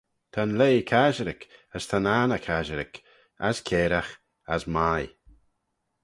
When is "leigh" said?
0.59-0.83